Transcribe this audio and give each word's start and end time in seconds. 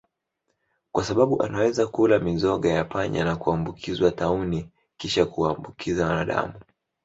kwa 0.91 1.03
sbabu 1.03 1.43
anaweza 1.43 1.87
kula 1.87 2.19
mizoga 2.19 2.69
ya 2.71 2.83
panya 2.85 3.23
na 3.25 3.35
kuambukizwa 3.35 4.11
tauni 4.11 4.69
kisha 4.97 5.25
kuwaambukiza 5.25 6.05
wanadamu 6.07 6.53